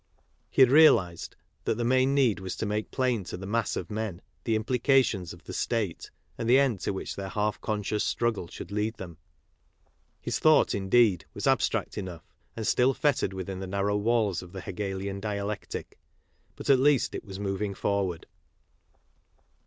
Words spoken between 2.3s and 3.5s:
was to make plain to the